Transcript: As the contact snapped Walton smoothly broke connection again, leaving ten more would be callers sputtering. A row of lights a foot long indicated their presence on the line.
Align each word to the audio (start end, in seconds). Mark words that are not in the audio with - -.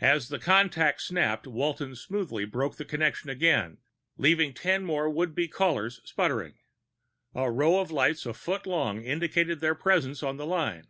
As 0.00 0.26
the 0.28 0.40
contact 0.40 1.00
snapped 1.02 1.46
Walton 1.46 1.94
smoothly 1.94 2.44
broke 2.44 2.76
connection 2.88 3.30
again, 3.30 3.78
leaving 4.16 4.52
ten 4.54 4.84
more 4.84 5.08
would 5.08 5.36
be 5.36 5.46
callers 5.46 6.00
sputtering. 6.04 6.54
A 7.32 7.48
row 7.48 7.78
of 7.78 7.92
lights 7.92 8.26
a 8.26 8.34
foot 8.34 8.66
long 8.66 9.04
indicated 9.04 9.60
their 9.60 9.76
presence 9.76 10.20
on 10.20 10.36
the 10.36 10.46
line. 10.46 10.88